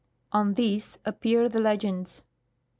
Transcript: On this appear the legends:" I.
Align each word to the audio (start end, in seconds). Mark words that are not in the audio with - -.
On 0.31 0.55
this 0.55 0.97
appear 1.05 1.47
the 1.47 1.59
legends:" 1.59 2.23
I. 2.27 2.29